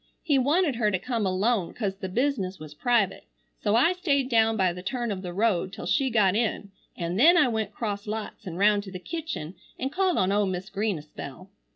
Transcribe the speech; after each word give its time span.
He 0.23 0.39
wanted 0.39 0.77
her 0.77 0.89
to 0.89 0.97
come 0.97 1.27
alone 1.27 1.75
cause 1.75 1.97
the 1.97 2.09
business 2.09 2.57
was 2.57 2.73
private, 2.73 3.25
so 3.59 3.75
I 3.75 3.93
stayed 3.93 4.29
down 4.29 4.57
by 4.57 4.73
the 4.73 4.81
turn 4.81 5.11
of 5.11 5.21
the 5.21 5.31
road 5.31 5.71
till 5.71 5.85
she 5.85 6.09
got 6.09 6.35
in 6.35 6.71
an 6.97 7.17
then 7.17 7.37
I 7.37 7.47
went 7.47 7.71
cross 7.71 8.07
lots 8.07 8.47
an 8.47 8.57
round 8.57 8.81
to 8.85 8.91
the 8.91 8.97
kitchen 8.97 9.53
an 9.77 9.91
called 9.91 10.17
on 10.17 10.49
Mis' 10.49 10.71
Green 10.71 10.97
a 10.97 11.03
spell. 11.03 11.51